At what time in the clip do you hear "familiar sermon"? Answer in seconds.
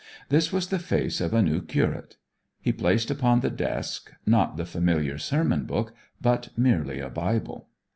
4.65-5.65